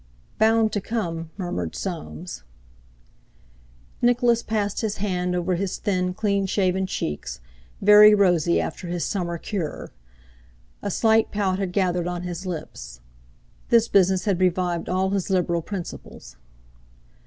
"Bound 0.39 0.71
to 0.71 0.81
come," 0.81 1.29
murmured 1.37 1.75
Soames. 1.75 2.41
Nicholas 4.01 4.41
passed 4.41 4.81
his 4.81 4.97
hand 4.97 5.35
over 5.35 5.53
his 5.53 5.77
thin, 5.77 6.15
clean 6.15 6.47
shaven 6.47 6.87
cheeks, 6.87 7.39
very 7.83 8.15
rosy 8.15 8.59
after 8.59 8.87
his 8.87 9.05
summer 9.05 9.37
cure; 9.37 9.91
a 10.81 10.89
slight 10.89 11.31
pout 11.31 11.59
had 11.59 11.71
gathered 11.71 12.07
on 12.07 12.23
his 12.23 12.47
lips. 12.47 12.99
This 13.69 13.87
business 13.87 14.25
had 14.25 14.41
revived 14.41 14.89
all 14.89 15.11
his 15.11 15.29
Liberal 15.29 15.61
principles. 15.61 16.35